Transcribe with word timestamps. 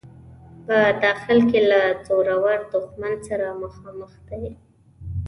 په 0.65 0.77
داخل 1.03 1.39
کې 1.49 1.59
له 1.69 1.81
زورور 2.05 2.59
دښمن 2.71 3.13
سره 3.27 3.45
مخامخ 3.61 4.11
دی. 4.27 4.45